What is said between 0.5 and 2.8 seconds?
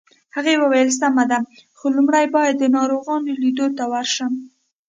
وویل: سمه ده، خو لومړی باید د